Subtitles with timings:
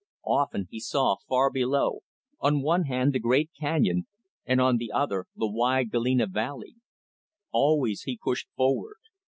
[0.25, 1.99] Often, he saw, far below,
[2.39, 4.07] on one hand the great canyon,
[4.47, 6.77] and on the other the wide Galena Valley.
[7.51, 8.97] Always he pushed forward.